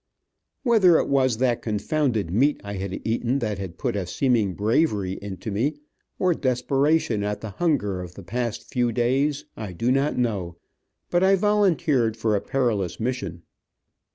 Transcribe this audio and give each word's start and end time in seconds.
Whether 0.63 0.97
it 0.97 1.07
was 1.09 1.37
that 1.37 1.61
confounded 1.61 2.31
meat 2.31 2.59
I 2.63 2.73
had 2.73 3.05
eaten 3.05 3.37
that 3.37 3.59
had 3.59 3.77
put 3.77 3.95
a 3.95 4.07
seeming 4.07 4.55
bravery 4.55 5.19
into 5.21 5.51
me, 5.51 5.75
or 6.17 6.33
desperation 6.33 7.23
at 7.23 7.41
the 7.41 7.51
hunger 7.51 8.01
of 8.01 8.15
the 8.15 8.23
past 8.23 8.63
few 8.63 8.91
days, 8.91 9.45
I 9.55 9.73
do 9.73 9.91
not 9.91 10.17
know, 10.17 10.57
but 11.11 11.23
I 11.23 11.35
volunteered 11.35 12.17
for 12.17 12.35
a 12.35 12.41
perilous 12.41 12.99
mission. 12.99 13.43